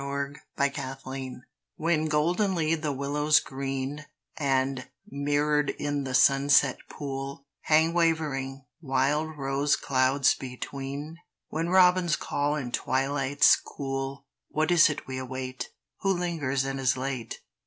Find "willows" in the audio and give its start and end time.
0.57-1.03, 2.91-3.39